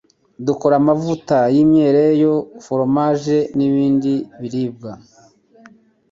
[0.45, 4.91] Dukora amavuta y'imyelayo, foromaje n'ibindi biribwa.